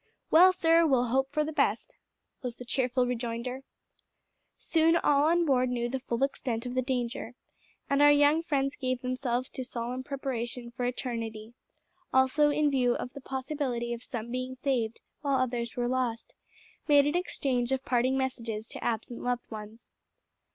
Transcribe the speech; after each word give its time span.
"Well, 0.31 0.51
sir, 0.51 0.83
we'll 0.83 1.09
hope 1.13 1.29
for 1.31 1.43
the 1.43 1.53
best," 1.53 1.93
was 2.41 2.55
the 2.55 2.65
cheerful 2.65 3.05
rejoinder. 3.05 3.61
Soon 4.57 4.95
all 4.95 5.25
on 5.25 5.45
board 5.45 5.69
knew 5.69 5.89
the 5.89 5.99
full 5.99 6.23
extent 6.23 6.65
of 6.65 6.73
the 6.73 6.81
danger, 6.81 7.35
and 7.87 8.01
our 8.01 8.11
young 8.11 8.41
friends 8.41 8.75
gave 8.75 9.03
themselves 9.03 9.47
to 9.51 9.63
solemn 9.63 10.03
preparation 10.03 10.71
for 10.71 10.85
eternity; 10.85 11.53
also, 12.11 12.49
in 12.49 12.71
view 12.71 12.95
of 12.95 13.13
the 13.13 13.21
possibility 13.21 13.93
of 13.93 14.01
some 14.01 14.31
being 14.31 14.55
saved 14.55 14.99
while 15.21 15.37
others 15.39 15.75
were 15.75 15.87
lost, 15.87 16.33
made 16.87 17.05
an 17.05 17.15
exchange 17.15 17.71
of 17.71 17.85
parting 17.85 18.17
messages 18.17 18.65
to 18.69 18.83
absent 18.83 19.21
loved 19.21 19.51
ones. 19.51 19.91